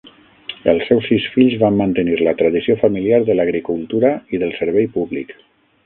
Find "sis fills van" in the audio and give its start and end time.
1.11-1.77